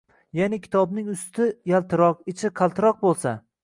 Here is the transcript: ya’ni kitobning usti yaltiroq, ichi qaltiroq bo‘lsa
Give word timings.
ya’ni 0.39 0.57
kitobning 0.63 1.13
usti 1.17 1.47
yaltiroq, 1.75 2.27
ichi 2.35 2.55
qaltiroq 2.63 3.03
bo‘lsa 3.09 3.41